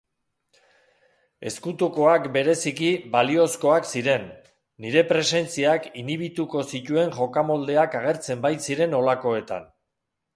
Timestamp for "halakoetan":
9.01-9.73